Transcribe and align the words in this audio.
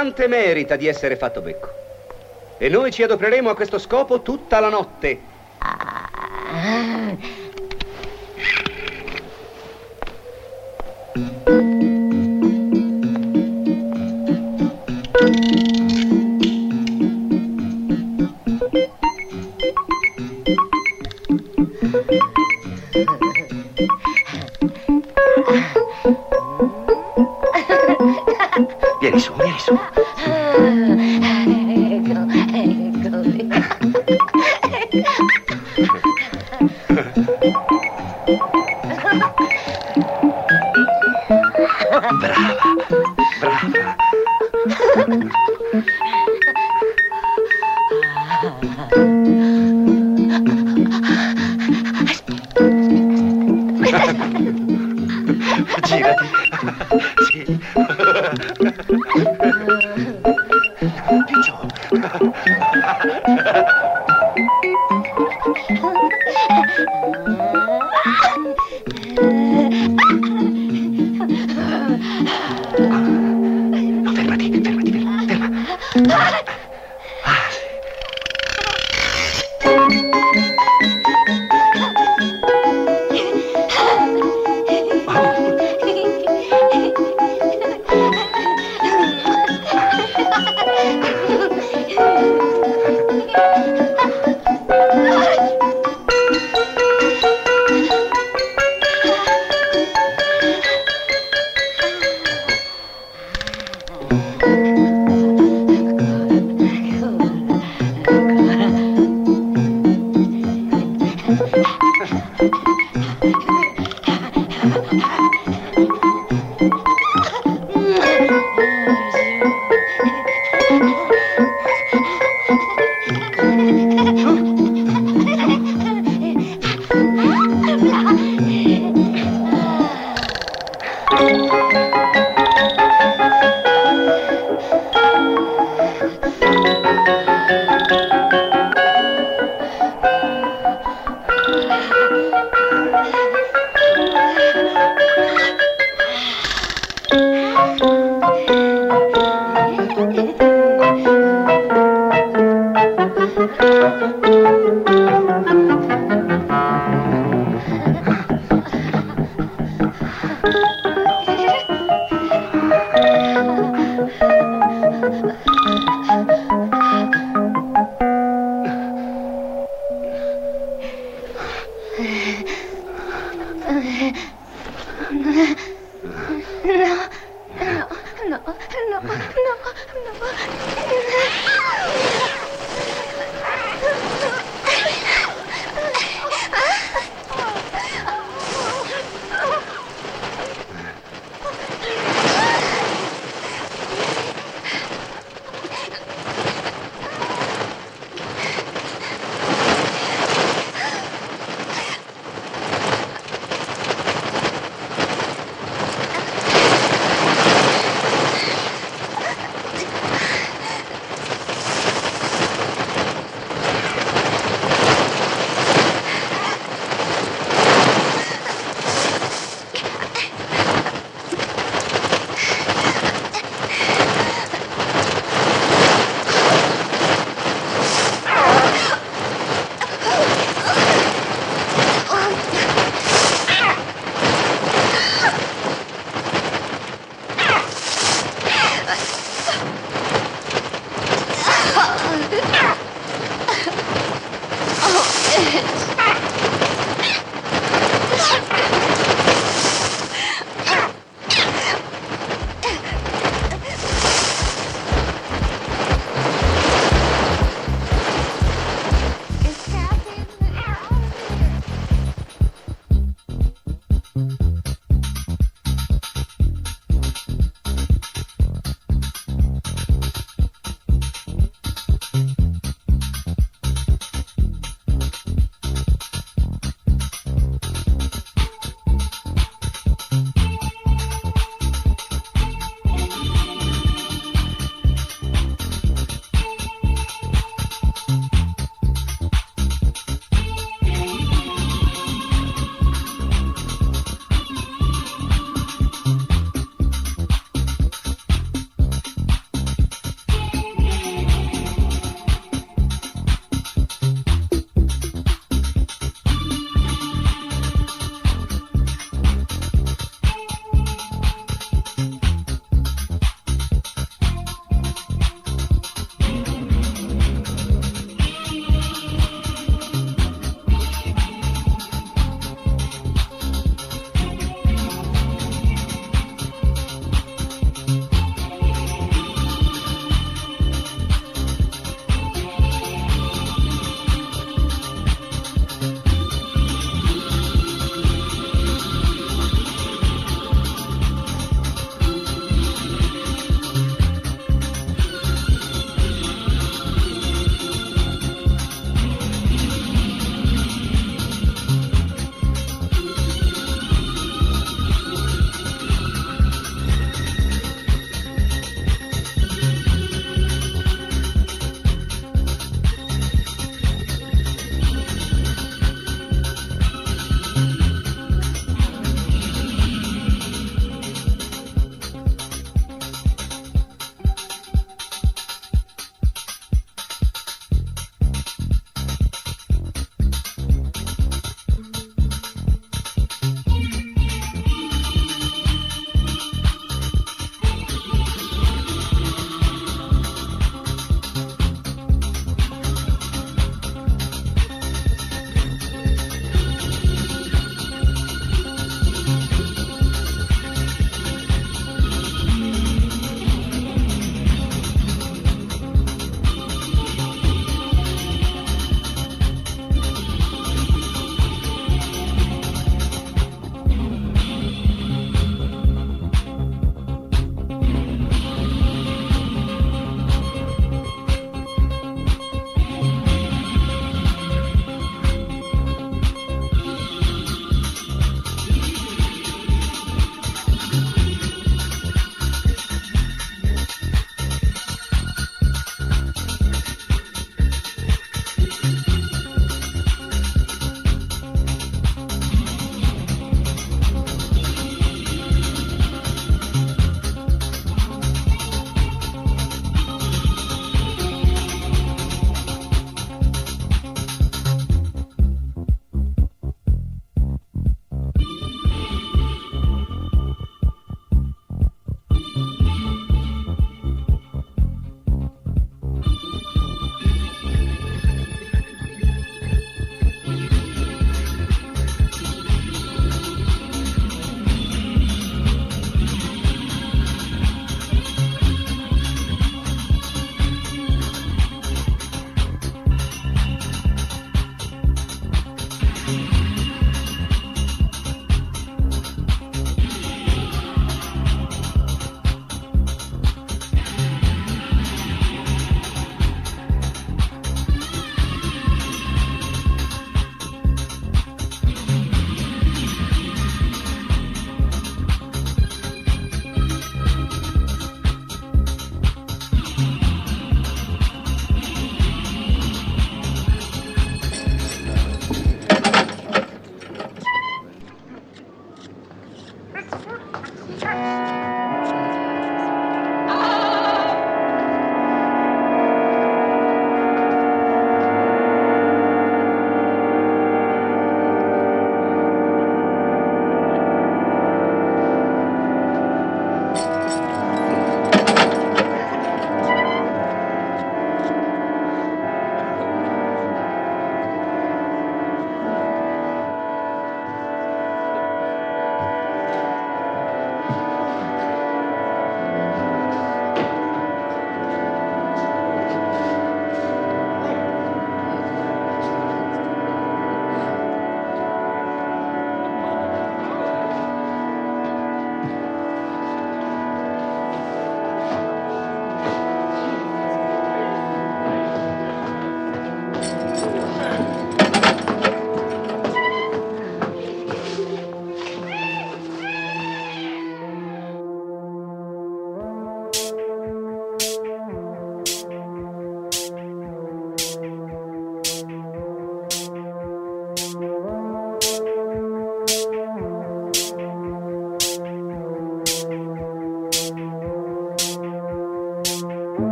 Costante 0.00 0.28
merita 0.28 0.76
di 0.76 0.86
essere 0.86 1.14
fatto 1.14 1.42
becco. 1.42 1.68
E 2.56 2.70
noi 2.70 2.90
ci 2.90 3.02
adopereremo 3.02 3.50
a 3.50 3.54
questo 3.54 3.76
scopo 3.76 4.22
tutta 4.22 4.58
la 4.58 4.70
notte. 4.70 5.29
God! 76.20 76.49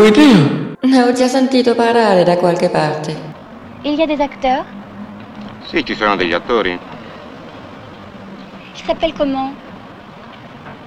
Vuoi 0.00 0.12
Dio? 0.12 0.76
Ne 0.80 1.02
ho 1.02 1.12
già 1.12 1.28
sentito 1.28 1.74
parlare 1.74 2.24
da 2.24 2.38
qualche 2.38 2.70
parte. 2.70 3.14
Il 3.82 3.98
y 3.98 4.02
a 4.02 4.06
des 4.06 4.18
acteurs. 4.18 4.64
Sì, 5.66 5.84
ci 5.84 5.94
sono 5.94 6.16
degli 6.16 6.32
attori. 6.32 6.70
Ils 8.72 8.82
s'appellent 8.82 9.14
comment 9.14 9.52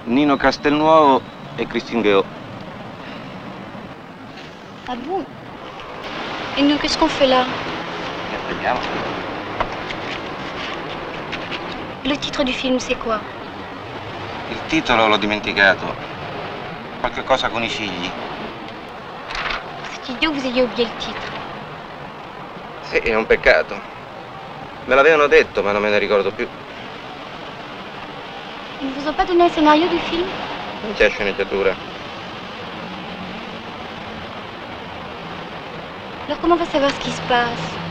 Nino 0.06 0.36
Castelnuovo 0.36 1.20
e 1.54 1.64
Christine 1.64 2.02
Gheot. 2.02 2.24
Ah 4.88 4.96
bon 4.96 5.24
Et 6.56 6.62
nous, 6.62 6.76
qu'est-ce 6.78 6.98
qu'on 6.98 7.06
fait 7.06 7.28
là 7.28 7.46
Aspettiamo. 8.34 8.80
Le 12.04 12.16
titre 12.16 12.42
du 12.42 12.52
film, 12.52 12.80
c'est 12.80 12.98
quoi 12.98 13.20
Il 14.50 14.58
titolo 14.66 15.06
l'ho 15.06 15.18
dimenticato. 15.18 15.84
Qualche 16.98 17.22
cosa 17.22 17.48
con 17.48 17.62
i 17.62 17.68
figli 17.68 18.10
consiglio 20.14 20.30
che 20.30 20.36
vous 20.38 20.44
ayez 20.44 20.62
oublié 20.62 20.84
il 20.84 20.96
titolo. 20.96 21.32
Sì, 22.82 22.96
è 22.98 23.14
un 23.14 23.26
peccato. 23.26 23.80
Me 24.84 24.94
l'avevano 24.94 25.26
detto, 25.26 25.62
ma 25.62 25.72
non 25.72 25.82
me 25.82 25.90
ne 25.90 25.98
ricordo 25.98 26.30
più. 26.30 26.46
Non 28.80 28.92
vi 28.92 28.98
vous 28.98 29.06
ont 29.06 29.16
pas 29.16 29.24
donné 29.24 29.44
le 29.44 29.50
scénario 29.50 29.88
du 29.88 29.98
film 29.98 30.26
Non 30.82 30.94
c'è 30.94 31.08
sceneggiatura. 31.08 31.74
Allora 36.26 36.40
come 36.40 36.52
on 36.52 36.58
va 36.58 36.66
savoir 36.66 36.92
ce 36.92 37.00
qui 37.00 37.10
se 37.10 37.20
passe 37.26 37.82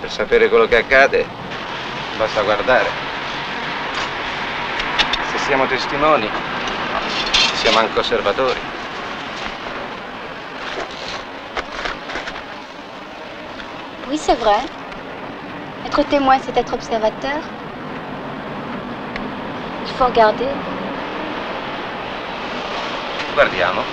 Per 0.00 0.10
sapere 0.10 0.48
quello 0.48 0.66
che 0.66 0.76
accade, 0.76 1.26
basta 2.16 2.42
guardare. 2.42 2.88
Se 5.32 5.38
siamo 5.38 5.66
testimoni, 5.66 6.30
siamo 7.54 7.78
anche 7.78 7.98
osservatori. 7.98 8.77
Oui, 14.08 14.18
c'est 14.18 14.34
vrai. 14.34 14.58
Être 15.84 16.04
témoin, 16.04 16.38
c'est 16.38 16.56
être 16.56 16.74
observateur. 16.74 17.42
Il 19.82 19.90
faut 19.90 20.06
regarder. 20.06 20.54
Guardiamo. 23.34 23.84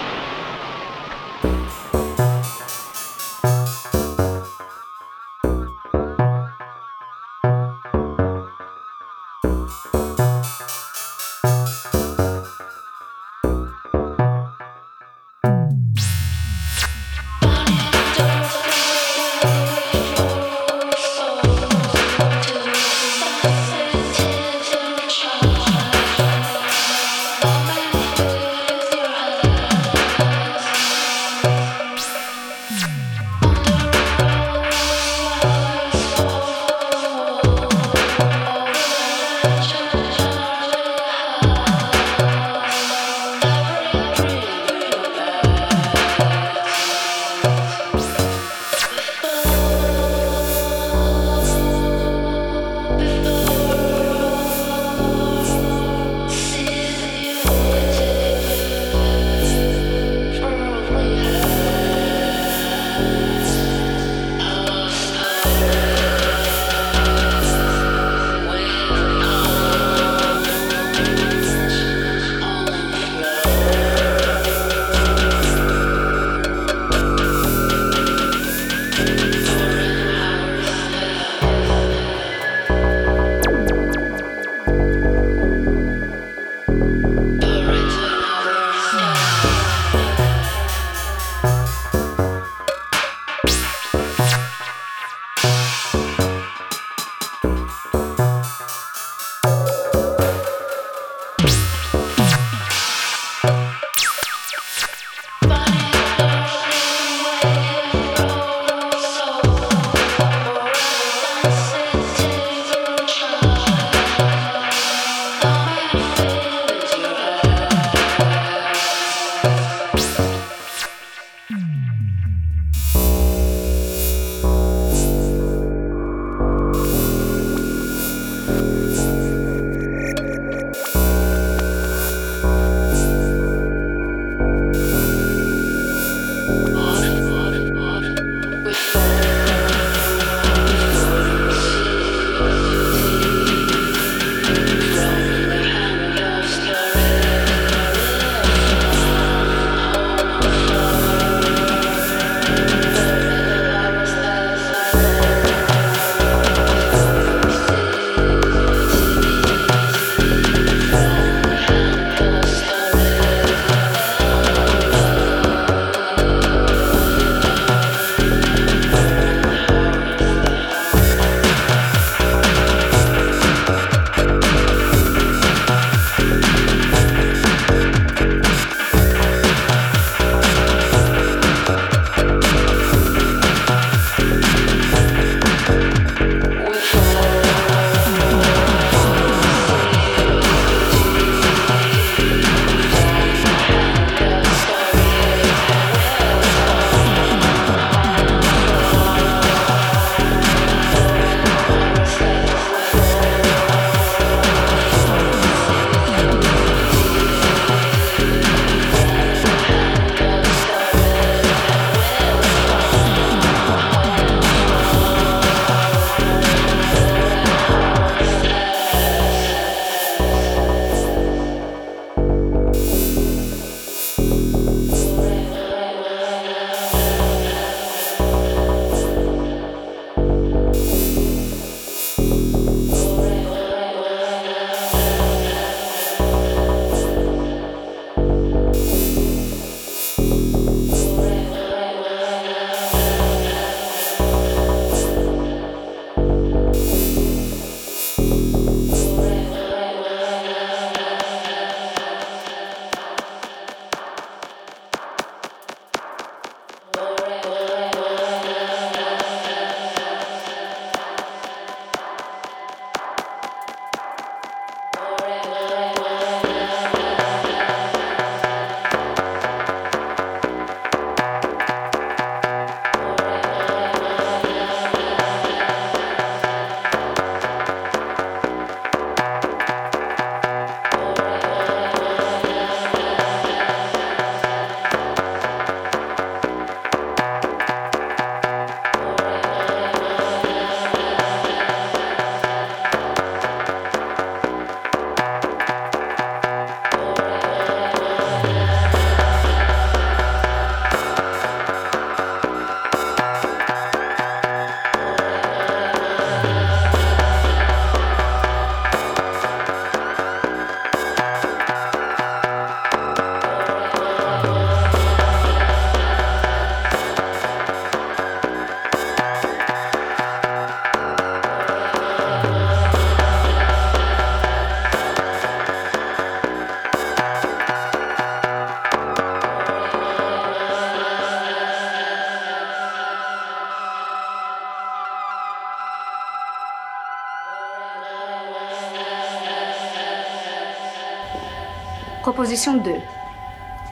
Proposition 342.36 342.76
2. 342.84 342.91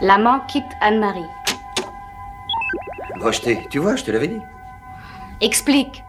L'amant 0.02 0.42
quitte 0.42 0.66
Anne-Marie. 0.82 1.24
Rejeté. 3.22 3.66
Tu 3.70 3.80
vois, 3.80 3.96
je 3.96 4.04
te 4.04 4.12
l'avais 4.12 4.28
dit. 4.28 4.42
Explique. 5.40 6.04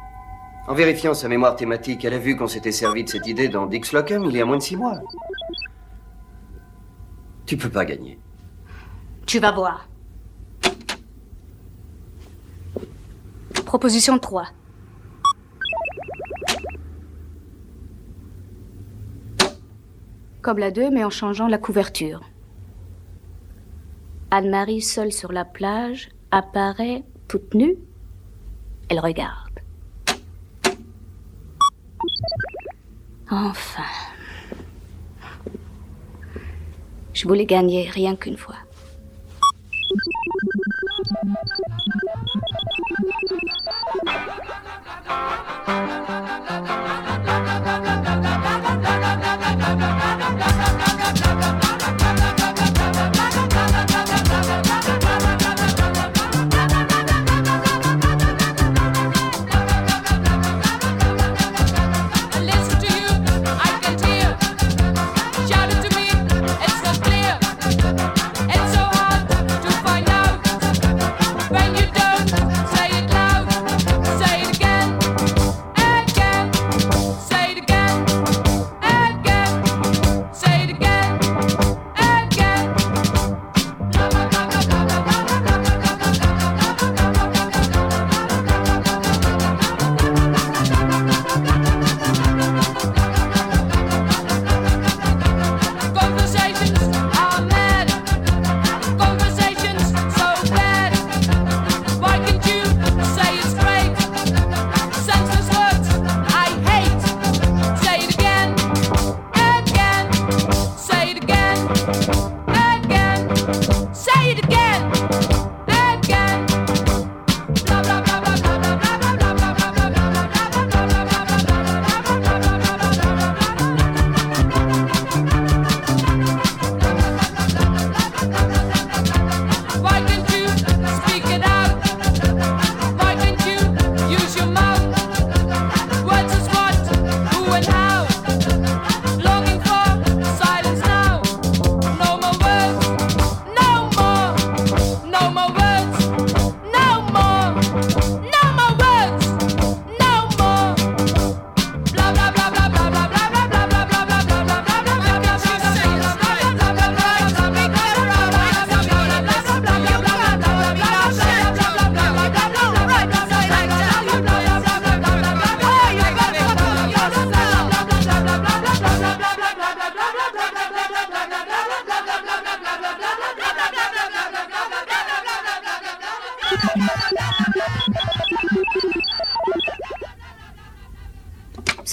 En 0.66 0.74
vérifiant 0.74 1.14
sa 1.14 1.28
mémoire 1.28 1.54
thématique, 1.54 2.04
elle 2.04 2.14
a 2.14 2.18
vu 2.18 2.36
qu'on 2.36 2.48
s'était 2.48 2.72
servi 2.72 3.04
de 3.04 3.08
cette 3.08 3.28
idée 3.28 3.46
dans 3.46 3.66
Dix 3.66 3.92
Lockham 3.92 4.24
il 4.24 4.36
y 4.36 4.40
a 4.40 4.44
moins 4.44 4.56
de 4.56 4.62
six 4.62 4.76
mois. 4.76 4.98
Tu 7.46 7.56
peux 7.56 7.70
pas 7.70 7.84
gagner. 7.84 8.18
Tu 9.26 9.38
vas 9.38 9.52
voir. 9.52 9.86
Proposition 13.64 14.18
3. 14.18 14.48
Comme 20.44 20.58
la 20.58 20.70
2, 20.70 20.90
mais 20.90 21.02
en 21.04 21.08
changeant 21.08 21.48
la 21.48 21.56
couverture. 21.56 22.20
Anne-Marie, 24.30 24.82
seule 24.82 25.10
sur 25.10 25.32
la 25.32 25.46
plage, 25.46 26.10
apparaît 26.30 27.02
toute 27.28 27.54
nue. 27.54 27.78
Elle 28.90 29.00
regarde. 29.00 29.58
Enfin. 33.30 33.84
Je 37.14 37.26
voulais 37.26 37.46
gagner 37.46 37.88
rien 37.88 38.14
qu'une 38.14 38.36
fois. 38.36 38.56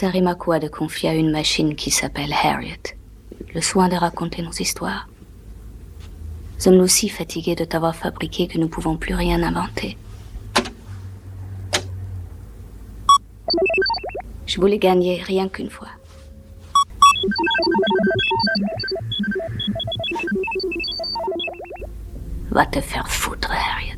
De 0.01 0.67
confier 0.67 1.09
à 1.09 1.13
une 1.13 1.29
machine 1.29 1.75
qui 1.75 1.91
s'appelle 1.91 2.33
Harriet 2.33 2.97
le 3.53 3.61
soin 3.61 3.87
de 3.87 3.95
raconter 3.95 4.41
nos 4.41 4.51
histoires 4.51 5.07
Sommes-nous 6.57 6.87
si 6.87 7.07
fatigués 7.07 7.53
de 7.53 7.65
t'avoir 7.65 7.95
fabriqué 7.95 8.47
que 8.47 8.57
nous 8.57 8.67
pouvons 8.67 8.97
plus 8.97 9.13
rien 9.13 9.43
inventer? 9.43 9.99
Je 14.47 14.59
voulais 14.59 14.79
gagner 14.79 15.21
rien 15.21 15.47
qu'une 15.47 15.69
fois. 15.69 15.89
Va 22.49 22.65
te 22.65 22.81
faire 22.81 23.07
foutre, 23.07 23.51
Harriet. 23.51 23.90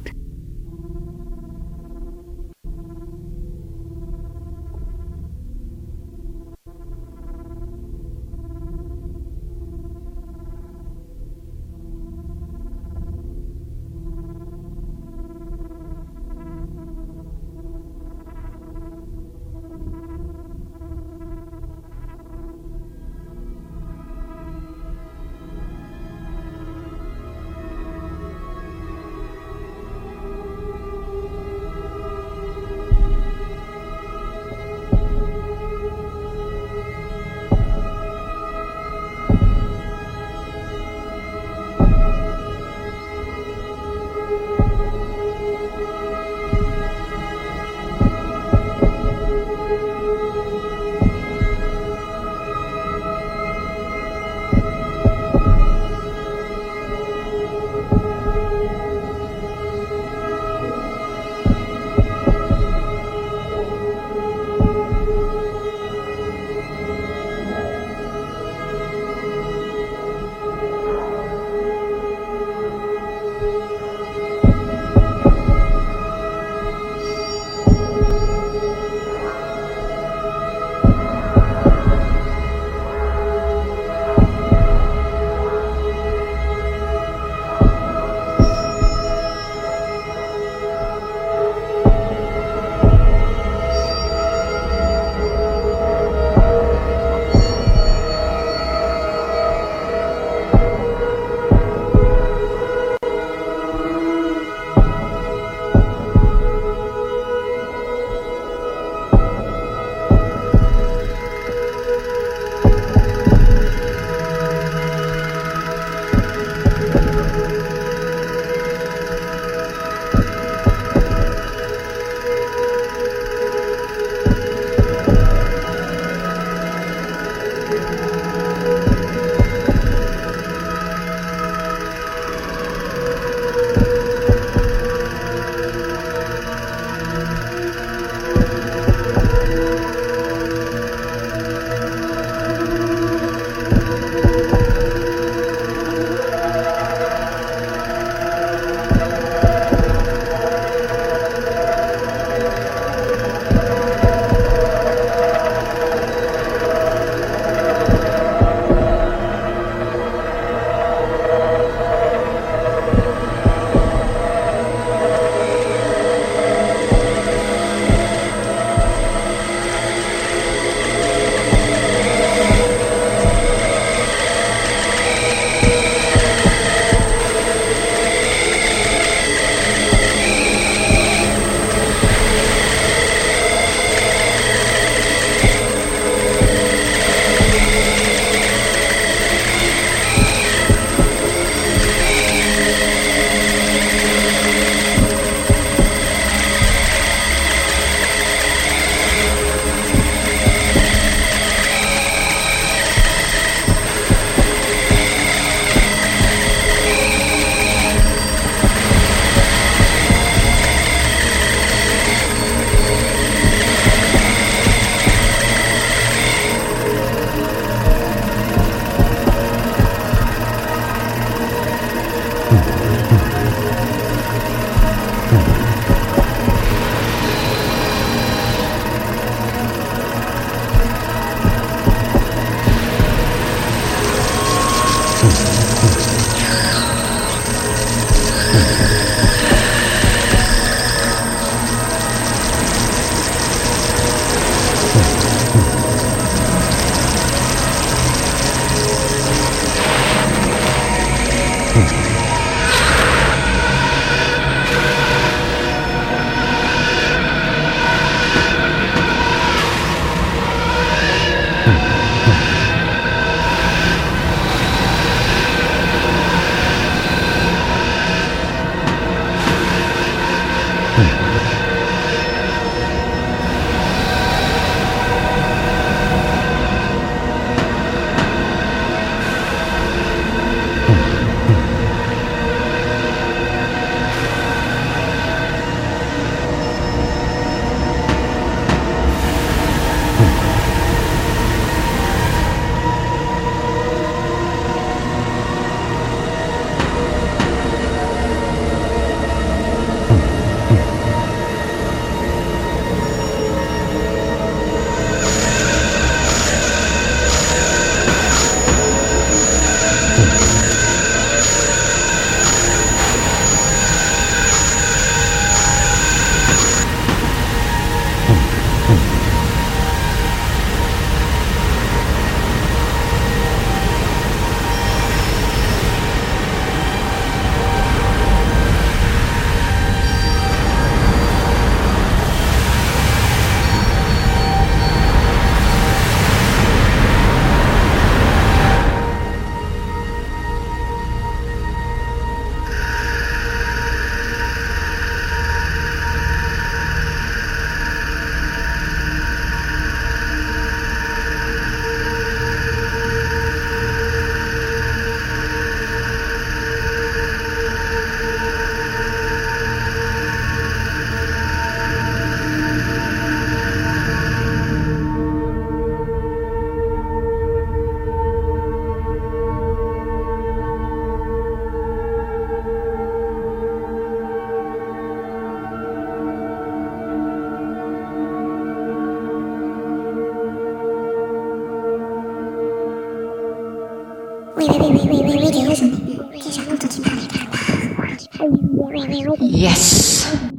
Yes. 389.39 390.52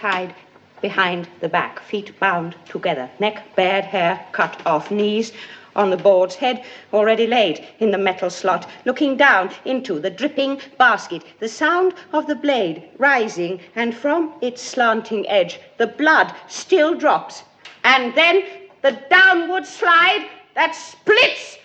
Tied 0.00 0.34
behind 0.80 1.28
the 1.40 1.48
back, 1.48 1.78
feet 1.80 2.18
bound 2.18 2.56
together, 2.64 3.10
neck 3.18 3.54
bared, 3.54 3.84
hair 3.84 4.26
cut 4.32 4.66
off, 4.66 4.90
knees 4.90 5.32
on 5.76 5.90
the 5.90 5.96
board's 5.96 6.34
head 6.34 6.64
already 6.92 7.26
laid 7.26 7.66
in 7.78 7.90
the 7.90 7.98
metal 7.98 8.30
slot, 8.30 8.68
looking 8.84 9.16
down 9.16 9.50
into 9.64 10.00
the 10.00 10.10
dripping 10.10 10.60
basket, 10.78 11.22
the 11.38 11.48
sound 11.48 11.94
of 12.12 12.26
the 12.26 12.34
blade 12.34 12.88
rising, 12.98 13.60
and 13.76 13.94
from 13.94 14.32
its 14.40 14.62
slanting 14.62 15.28
edge, 15.28 15.60
the 15.76 15.86
blood 15.86 16.34
still 16.48 16.94
drops. 16.94 17.44
And 17.84 18.14
then 18.14 18.42
the 18.82 18.98
downward 19.10 19.66
slide 19.66 20.28
that 20.54 20.74
splits 20.74 21.58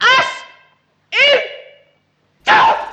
us 0.00 0.26
in 1.12 1.40
two! 2.44 2.91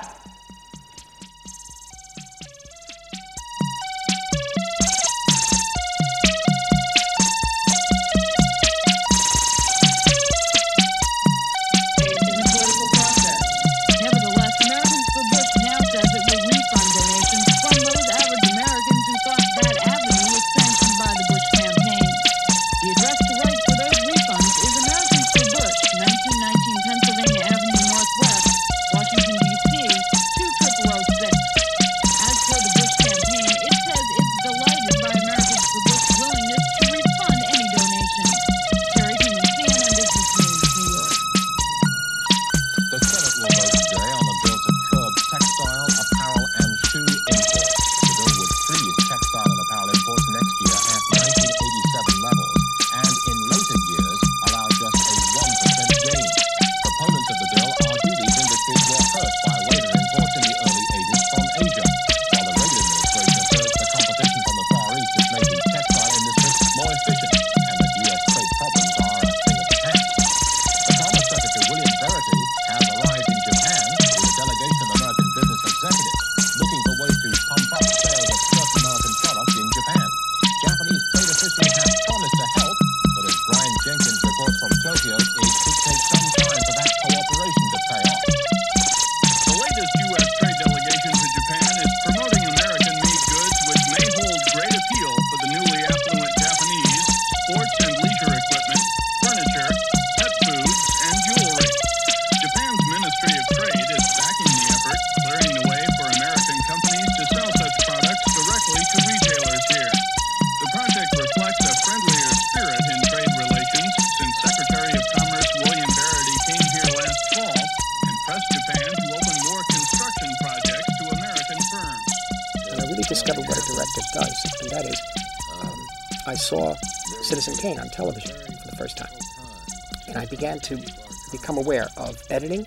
Aware 131.70 131.90
of 131.98 132.18
editing 132.32 132.66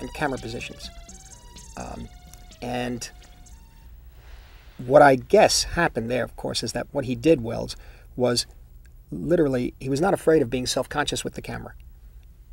and 0.00 0.12
camera 0.12 0.40
positions. 0.40 0.90
Um, 1.76 2.08
and 2.60 3.08
what 4.84 5.02
I 5.02 5.14
guess 5.14 5.62
happened 5.62 6.10
there, 6.10 6.24
of 6.24 6.34
course, 6.34 6.64
is 6.64 6.72
that 6.72 6.88
what 6.90 7.04
he 7.04 7.14
did, 7.14 7.44
Welles, 7.44 7.76
was 8.16 8.46
literally, 9.12 9.72
he 9.78 9.88
was 9.88 10.00
not 10.00 10.14
afraid 10.14 10.42
of 10.42 10.50
being 10.50 10.66
self 10.66 10.88
conscious 10.88 11.22
with 11.22 11.34
the 11.34 11.42
camera 11.42 11.74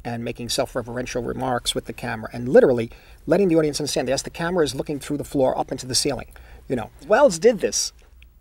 and 0.06 0.24
making 0.24 0.50
self 0.50 0.76
reverential 0.76 1.24
remarks 1.24 1.74
with 1.74 1.86
the 1.86 1.94
camera 1.94 2.30
and 2.32 2.48
literally 2.48 2.92
letting 3.26 3.48
the 3.48 3.56
audience 3.56 3.80
understand 3.80 4.08
yes, 4.08 4.22
the 4.22 4.30
camera 4.30 4.64
is 4.64 4.76
looking 4.76 5.00
through 5.00 5.18
the 5.18 5.24
floor 5.24 5.58
up 5.58 5.72
into 5.72 5.88
the 5.88 5.96
ceiling. 5.96 6.28
You 6.68 6.76
know, 6.76 6.92
Welles 7.08 7.40
did 7.40 7.60
this. 7.60 7.92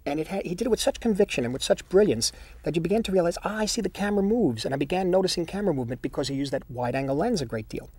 And 0.07 0.19
it 0.19 0.29
had, 0.29 0.47
he 0.47 0.55
did 0.55 0.67
it 0.67 0.71
with 0.71 0.81
such 0.81 1.01
conviction 1.01 1.45
and 1.45 1.53
with 1.53 1.63
such 1.63 1.87
brilliance 1.89 2.33
that 2.63 2.75
you 2.75 2.81
began 2.81 3.03
to 3.03 3.13
realize, 3.13 3.37
ah, 3.45 3.59
I 3.59 3.67
see 3.67 3.81
the 3.81 3.89
camera 3.89 4.23
moves. 4.23 4.65
And 4.65 4.73
I 4.75 4.79
began 4.79 5.11
noticing 5.11 5.47
camera 5.47 5.75
movement 5.75 6.03
because 6.03 6.29
he 6.29 6.35
used 6.35 6.53
that 6.53 6.71
wide 6.71 6.95
angle 6.95 7.17
lens 7.17 7.43
a 7.43 7.47
great 7.47 7.69
deal. 7.69 7.91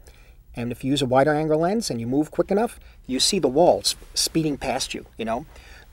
And 0.56 0.72
if 0.72 0.84
you 0.84 0.92
use 0.92 1.02
a 1.02 1.06
wider 1.06 1.34
angle 1.34 1.60
lens 1.60 1.90
and 1.90 2.00
you 2.00 2.08
move 2.08 2.32
quick 2.32 2.52
enough, 2.52 2.80
you 3.08 3.20
see 3.20 3.40
the 3.40 3.48
walls 3.48 3.96
speeding 4.14 4.58
past 4.58 4.94
you, 4.94 5.06
you 5.18 5.26
know. 5.26 5.46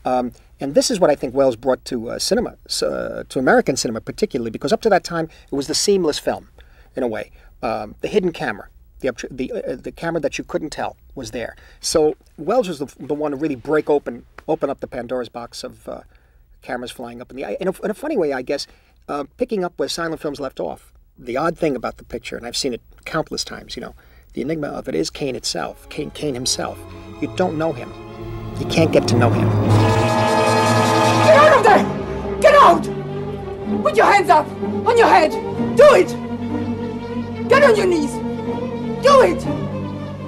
Um, 0.03 0.33
and 0.59 0.75
this 0.75 0.91
is 0.91 0.99
what 0.99 1.09
I 1.09 1.15
think 1.15 1.33
Welles 1.33 1.55
brought 1.55 1.85
to 1.85 2.09
uh, 2.09 2.19
cinema, 2.19 2.57
uh, 2.81 3.23
to 3.29 3.39
American 3.39 3.77
cinema 3.77 4.01
particularly, 4.01 4.51
because 4.51 4.73
up 4.73 4.81
to 4.81 4.89
that 4.89 5.03
time 5.03 5.29
it 5.51 5.55
was 5.55 5.67
the 5.67 5.75
seamless 5.75 6.19
film, 6.19 6.49
in 6.95 7.03
a 7.03 7.07
way, 7.07 7.31
um, 7.61 7.95
the 8.01 8.07
hidden 8.07 8.31
camera, 8.31 8.69
the 8.99 9.11
the, 9.29 9.51
uh, 9.51 9.75
the 9.75 9.91
camera 9.91 10.21
that 10.21 10.37
you 10.37 10.43
couldn't 10.43 10.71
tell 10.71 10.95
was 11.15 11.31
there. 11.31 11.55
So 11.79 12.15
Welles 12.37 12.67
was 12.67 12.79
the, 12.79 12.93
the 12.99 13.13
one 13.13 13.31
to 13.31 13.37
really 13.37 13.55
break 13.55 13.89
open 13.89 14.25
open 14.47 14.69
up 14.69 14.79
the 14.79 14.87
Pandora's 14.87 15.29
box 15.29 15.63
of 15.63 15.87
uh, 15.87 16.01
cameras 16.61 16.91
flying 16.91 17.21
up 17.21 17.29
in 17.29 17.37
the 17.37 17.45
air. 17.45 17.57
In 17.59 17.67
a, 17.67 17.73
in 17.83 17.91
a 17.91 17.93
funny 17.93 18.17
way, 18.17 18.33
I 18.33 18.41
guess, 18.41 18.67
uh, 19.07 19.25
picking 19.37 19.63
up 19.63 19.73
where 19.77 19.89
silent 19.89 20.21
films 20.21 20.39
left 20.39 20.59
off. 20.59 20.91
The 21.17 21.37
odd 21.37 21.57
thing 21.57 21.75
about 21.75 21.97
the 21.97 22.03
picture, 22.03 22.37
and 22.37 22.45
I've 22.45 22.57
seen 22.57 22.73
it 22.73 22.81
countless 23.05 23.43
times, 23.43 23.75
you 23.75 23.81
know, 23.81 23.93
the 24.33 24.41
enigma 24.41 24.67
of 24.67 24.87
it 24.87 24.95
is 24.95 25.09
Kane 25.09 25.35
itself, 25.35 25.87
Kane, 25.89 26.11
Kane 26.11 26.33
himself. 26.33 26.79
You 27.21 27.33
don't 27.35 27.57
know 27.57 27.73
him. 27.73 27.91
You 28.59 28.65
can't 28.67 28.91
get 28.91 29.07
to 29.09 29.17
know 29.17 29.29
him. 29.29 29.49
Get 31.25 31.37
out 31.37 31.57
of 31.57 31.63
there! 31.63 32.39
Get 32.41 32.55
out! 32.55 33.83
Put 33.83 33.95
your 33.95 34.05
hands 34.05 34.29
up! 34.29 34.47
On 34.87 34.97
your 34.97 35.07
head! 35.07 35.31
Do 35.75 35.95
it! 35.95 36.07
Get 37.49 37.63
on 37.63 37.75
your 37.75 37.87
knees! 37.87 38.28
Do 39.01 39.21
it! 39.21 39.41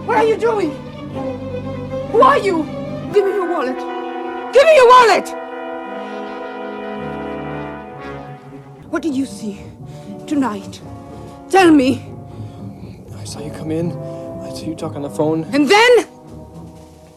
What 0.06 0.18
are 0.18 0.26
you 0.26 0.38
doing? 0.38 0.72
Who 2.12 2.22
are 2.22 2.38
you? 2.38 2.64
Give 3.14 3.26
me 3.26 3.34
your 3.34 3.50
wallet! 3.50 3.78
Give 4.54 4.64
me 4.66 4.76
your 4.76 4.88
wallet! 4.88 5.28
What 8.90 9.02
did 9.02 9.16
you 9.16 9.26
see 9.26 9.60
tonight? 10.28 10.82
Tell 11.50 11.72
me. 11.72 12.06
I 13.18 13.24
saw 13.26 13.40
you 13.40 13.52
come 13.52 13.72
in. 13.72 13.92
I 13.92 14.54
saw 14.54 14.66
you 14.66 14.76
talk 14.76 14.96
on 14.96 15.02
the 15.02 15.10
phone. 15.10 15.44
And 15.46 15.68
then? 15.70 16.08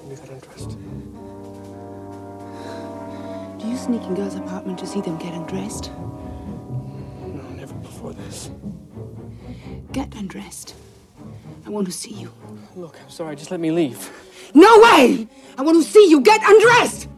We 0.08 0.16
got 0.16 0.28
undressed. 0.30 0.76
Do 3.60 3.68
you 3.68 3.76
sneak 3.76 4.02
in 4.02 4.14
girls' 4.14 4.34
apartment 4.34 4.78
to 4.80 4.86
see 4.86 5.00
them 5.00 5.18
get 5.18 5.34
undressed? 5.34 5.92
No, 7.20 7.42
never 7.56 7.74
before 7.74 8.12
this. 8.12 8.50
Get 9.92 10.14
undressed. 10.16 10.74
I 11.66 11.70
want 11.70 11.86
to 11.86 11.92
see 11.92 12.12
you. 12.14 12.32
Look, 12.76 12.98
I'm 13.02 13.10
sorry. 13.10 13.36
Just 13.36 13.50
let 13.50 13.60
me 13.60 13.70
leave. 13.70 14.10
No 14.54 14.80
way! 14.80 15.26
I 15.58 15.62
want 15.62 15.82
to 15.82 15.90
see 15.90 16.08
you 16.08 16.20
get 16.20 16.40
undressed! 16.44 17.08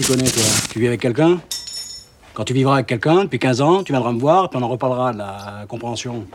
Qu'il 0.00 0.16
connaît, 0.16 0.30
toi 0.30 0.42
Tu 0.70 0.80
vis 0.80 0.86
avec 0.86 1.00
quelqu'un? 1.00 1.40
Quand 2.32 2.44
tu 2.44 2.54
vivras 2.54 2.74
avec 2.74 2.86
quelqu'un, 2.86 3.24
depuis 3.24 3.38
15 3.38 3.60
ans, 3.60 3.82
tu 3.82 3.92
viendras 3.92 4.12
me 4.12 4.20
voir, 4.20 4.48
puis 4.48 4.58
on 4.58 4.62
en 4.62 4.68
reparlera 4.68 5.12
de 5.12 5.18
la 5.18 5.66
compréhension. 5.68 6.26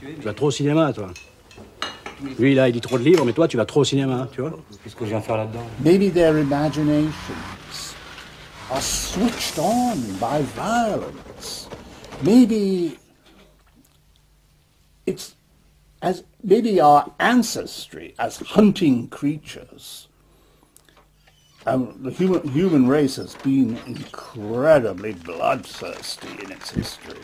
Tu 0.00 0.22
vas 0.22 0.34
trop 0.34 0.46
au 0.46 0.50
cinéma, 0.50 0.92
toi. 0.92 1.08
Lui, 2.38 2.54
là, 2.54 2.68
il 2.68 2.74
lit 2.74 2.80
trop 2.80 2.98
de 2.98 3.04
livres, 3.04 3.24
mais 3.24 3.32
toi, 3.32 3.46
tu 3.48 3.56
vas 3.56 3.64
trop 3.64 3.80
au 3.80 3.84
cinéma, 3.84 4.28
tu 4.32 4.40
vois 4.40 4.58
Qu'est-ce 4.82 4.96
que 4.96 5.04
je 5.04 5.10
viens 5.10 5.20
faire 5.20 5.36
là-dedans? 5.36 5.64
Maybe 5.84 6.12
their 6.12 6.38
imaginations 6.38 7.94
are 8.70 8.82
switched 8.82 9.58
on 9.58 9.96
by 10.18 10.42
violence. 10.54 11.68
Maybe 12.22 12.98
it's 15.06 15.36
as 16.02 16.24
maybe 16.42 16.80
our 16.80 17.04
ancestry 17.20 18.14
as 18.18 18.38
hunting 18.54 19.08
creatures. 19.08 20.05
Um, 21.68 21.98
the 22.00 22.12
human 22.12 22.46
human 22.48 22.86
race 22.86 23.16
has 23.16 23.34
been 23.34 23.76
incredibly 23.86 25.14
bloodthirsty 25.14 26.28
in 26.44 26.52
its 26.52 26.70
history. 26.70 27.18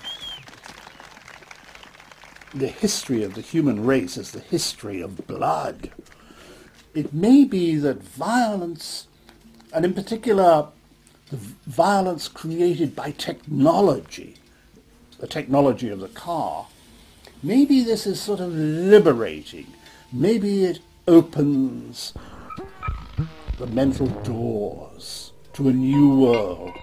The 2.52 2.66
history 2.66 3.22
of 3.22 3.34
the 3.34 3.40
human 3.40 3.86
race 3.86 4.16
is 4.16 4.32
the 4.32 4.40
history 4.40 5.00
of 5.00 5.28
blood. 5.28 5.92
It 6.92 7.14
may 7.14 7.44
be 7.44 7.76
that 7.76 8.02
violence, 8.02 9.06
and 9.72 9.84
in 9.84 9.94
particular 9.94 10.66
the 11.30 11.36
violence 11.36 12.26
created 12.26 12.96
by 12.96 13.12
technology, 13.12 14.34
the 15.20 15.28
technology 15.28 15.88
of 15.88 16.00
the 16.00 16.08
car, 16.08 16.66
maybe 17.44 17.84
this 17.84 18.08
is 18.08 18.20
sort 18.20 18.40
of 18.40 18.52
liberating. 18.52 19.68
Maybe 20.12 20.64
it 20.64 20.80
opens 21.06 22.12
the 23.62 23.68
mental 23.68 24.08
doors 24.24 25.32
to 25.52 25.68
a 25.68 25.72
new 25.72 26.18
world. 26.18 26.81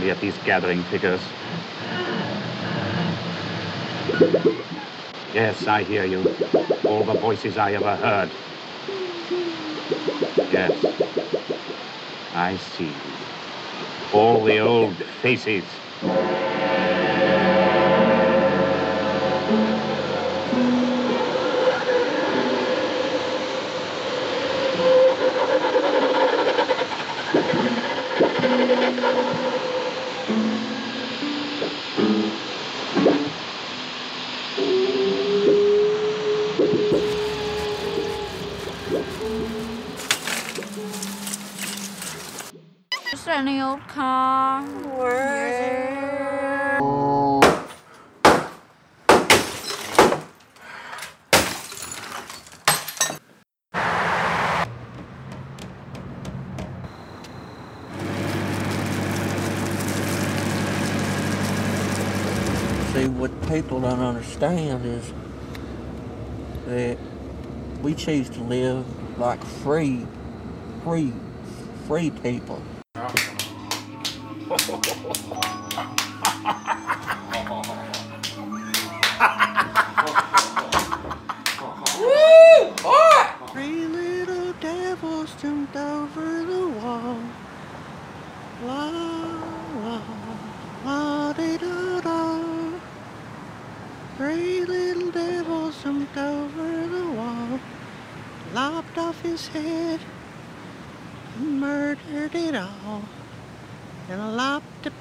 Carefully 0.00 0.10
at 0.10 0.20
these 0.20 0.38
gathering 0.44 0.82
figures. 0.84 1.20
Yes, 5.32 5.66
I 5.66 5.84
hear 5.84 6.04
you. 6.04 6.24
All 6.84 7.04
the 7.04 7.14
voices 7.14 7.56
I 7.56 7.72
ever 7.72 7.96
heard. 7.96 8.30
Yes. 10.50 10.70
I 12.32 12.56
see. 12.56 12.94
All 14.12 14.44
the 14.44 14.58
old 14.60 14.96
faces. 15.22 15.79
Understand 64.42 64.86
is 64.86 65.12
that 66.66 66.98
we 67.82 67.94
choose 67.94 68.28
to 68.30 68.40
live 68.42 68.86
like 69.18 69.42
free, 69.44 70.06
free, 70.84 71.12
free 71.86 72.10
people. 72.10 72.62
His 99.40 99.48
head, 99.48 100.00
and 101.38 101.60
murdered 101.60 102.34
it 102.34 102.54
all. 102.54 103.02
And 104.10 104.36
lopped 104.36 104.86
it 104.86 104.92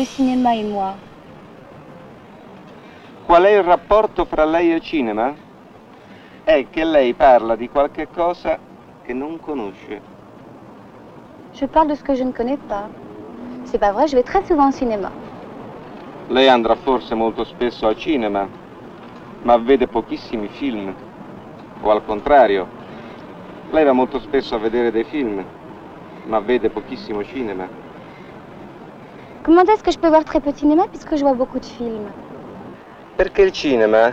le 0.00 0.06
cinéma 0.06 0.54
et 0.54 0.64
moi 0.64 0.94
Qual 3.26 3.44
è 3.44 3.50
il 3.50 3.62
rapporto 3.62 4.24
fra 4.24 4.44
lei 4.44 4.72
e 4.72 4.76
il 4.76 4.80
cinema? 4.80 5.32
È 6.42 6.66
che 6.70 6.84
lei 6.84 7.12
parla 7.12 7.54
di 7.54 7.68
qualche 7.68 8.08
cosa 8.08 8.58
che 9.04 9.12
non 9.12 9.38
conosce. 9.38 10.00
Je 11.52 11.66
parle 11.68 11.88
de 11.88 11.96
ce 11.96 12.02
que 12.02 12.14
je 12.14 12.24
ne 12.24 12.32
connais 12.32 12.58
pas. 12.66 12.88
C'est 13.64 13.78
pas 13.78 13.92
vrai, 13.92 14.08
je 14.08 14.16
vais 14.16 14.24
très 14.24 14.42
souvent 14.46 14.68
au 14.68 14.72
cinéma. 14.72 15.10
Lei 16.28 16.48
andrà 16.48 16.74
forse 16.76 17.14
molto 17.14 17.44
spesso 17.44 17.86
al 17.86 17.96
cinema, 17.96 18.48
ma 19.42 19.56
vede 19.58 19.86
pochissimi 19.86 20.48
film. 20.48 20.92
O 21.82 21.90
al 21.90 22.04
contrario, 22.04 22.66
lei 23.70 23.84
va 23.84 23.92
molto 23.92 24.18
spesso 24.18 24.56
a 24.56 24.58
vedere 24.58 24.90
dei 24.90 25.04
film, 25.04 25.44
ma 26.24 26.40
vede 26.40 26.70
pochissimo 26.70 27.22
cinema. 27.22 27.89
Comment 29.50 29.64
est-ce 29.64 29.82
que 29.82 29.90
je 29.90 29.98
peux 29.98 30.06
voir 30.06 30.24
très 30.24 30.38
peu 30.38 30.52
de 30.52 30.56
cinéma 30.56 30.84
puisque 30.86 31.16
je 31.16 31.22
vois 31.22 31.34
beaucoup 31.34 31.58
de 31.58 31.64
films 31.64 32.08
Perché 33.16 33.42
il 33.42 33.52
cinema 33.52 34.12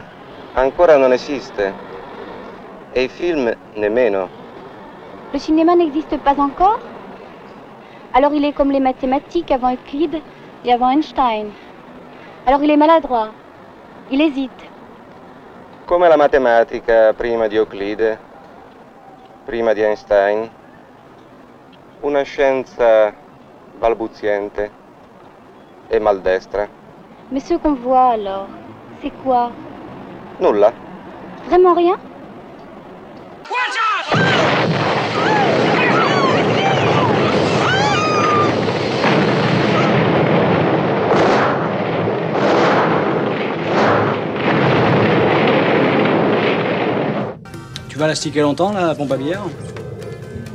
ancora 0.55 0.97
non 0.97 1.11
esiste 1.11 1.73
e 2.91 3.03
i 3.03 3.07
film 3.07 3.53
nemmeno. 3.75 4.29
Le 5.31 5.37
cinéma 5.37 5.75
n'existe 5.75 6.17
pas 6.17 6.33
encore 6.39 6.79
Alors 8.15 8.33
il 8.33 8.45
est 8.45 8.51
comme 8.51 8.71
les 8.71 8.79
mathématiques 8.79 9.51
avant 9.51 9.73
Euclide 9.73 10.23
et 10.65 10.73
avant 10.73 10.89
Einstein. 10.89 11.51
Alors 12.47 12.63
il 12.63 12.71
est 12.71 12.77
maladroit. 12.77 13.29
Il 14.09 14.21
hésite. 14.21 14.63
Come 15.85 16.09
la 16.09 16.17
matematica 16.17 17.13
prima 17.13 17.47
di 17.47 17.57
Euclide, 17.57 18.17
prima 19.45 19.73
di 19.73 19.81
Einstein. 19.83 20.49
Una 22.01 22.23
scienza 22.23 23.13
balbuziente 23.79 24.85
e 25.91 25.99
maldestra. 25.99 26.67
Mais 27.31 27.39
ce 27.39 27.55
qu'on 27.55 27.73
voit 27.73 28.11
alors, 28.11 28.47
c'est 29.01 29.11
quoi? 29.23 29.51
Nulla. 30.39 30.71
Vraiment 31.47 31.73
rien? 31.73 31.97
Tu 47.89 47.97
vas 47.99 48.07
la 48.07 48.13
sticker 48.15 48.43
longtemps, 48.43 48.71
là, 48.71 48.85
la 48.85 48.93
pompe 48.93 49.11
à 49.11 49.17
bière? 49.17 49.41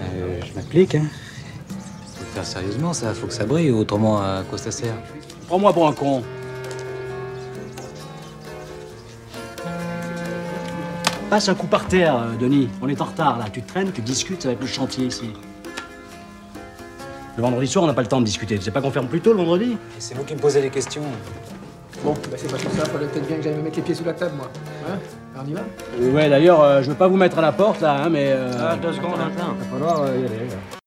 Euh, 0.01 0.41
je 0.47 0.55
m'applique, 0.55 0.95
hein. 0.95 1.07
Faut 2.15 2.21
le 2.21 2.27
faire 2.27 2.47
sérieusement, 2.47 2.93
ça. 2.93 3.13
Faut 3.15 3.27
que 3.27 3.33
ça 3.33 3.45
brille, 3.45 3.73
autrement, 3.73 4.19
à 4.19 4.43
quoi 4.49 4.59
ça 4.59 4.71
sert? 4.71 4.95
Prends-moi 5.53 5.75
pour 5.75 5.87
un 5.87 5.93
con. 5.93 6.23
Passe 11.29 11.51
un 11.51 11.55
coup 11.55 11.67
par 11.67 11.85
terre, 11.89 12.17
euh, 12.17 12.37
Denis. 12.41 12.71
On 12.81 12.89
est 12.89 12.99
en 13.03 13.05
retard, 13.05 13.39
là. 13.39 13.45
Tu 13.53 13.61
te 13.61 13.69
traînes, 13.69 13.93
tu 13.93 14.01
discutes, 14.01 14.47
être 14.47 14.63
le 14.63 14.67
chantier, 14.67 15.05
ici. 15.05 15.31
Le 17.37 17.43
vendredi 17.43 17.67
soir, 17.67 17.85
on 17.85 17.87
n'a 17.87 17.93
pas 17.93 18.01
le 18.01 18.09
temps 18.09 18.21
de 18.21 18.25
discuter. 18.25 18.57
Tu 18.57 18.63
sais 18.63 18.71
pas 18.71 18.81
qu'on 18.81 18.91
ferme 18.91 19.09
plus 19.09 19.21
tôt 19.21 19.33
le 19.33 19.41
vendredi? 19.41 19.77
C'est 19.99 20.15
vous 20.15 20.25
qui 20.25 20.35
me 20.35 20.41
posez 20.41 20.63
les 20.63 20.71
questions. 20.71 21.03
Bon, 22.03 22.15
bah 22.15 22.37
c'est 22.39 22.51
pas 22.51 22.57
tout 22.57 22.75
ça. 22.75 22.87
Fallait 22.87 23.05
peut-être 23.09 23.27
bien 23.27 23.37
que 23.37 23.43
j'aille 23.43 23.57
me 23.57 23.61
mettre 23.61 23.77
les 23.77 23.83
pieds 23.83 23.95
sous 23.95 24.05
la 24.05 24.15
table, 24.15 24.33
moi. 24.39 24.49
Hein? 24.89 24.99
Alors, 25.35 25.45
on 25.47 25.51
y 25.51 25.53
va? 25.53 26.13
Ouais, 26.15 26.31
d'ailleurs, 26.31 26.63
euh, 26.63 26.83
je 26.83 26.89
veux 26.89 26.97
pas 26.97 27.09
vous 27.09 27.19
mettre 27.19 27.37
à 27.37 27.43
la 27.43 27.53
porte, 27.53 27.83
là, 27.83 28.05
hein, 28.05 28.09
mais... 28.09 28.33
euh, 28.33 28.51
Ah, 28.59 28.77
deux 28.77 28.95
secondes, 28.95 29.21
attends. 29.21 29.53
va 29.53 29.65
falloir 29.71 30.01
euh, 30.01 30.15
y 30.17 30.25
aller, 30.25 30.49
là. 30.49 30.79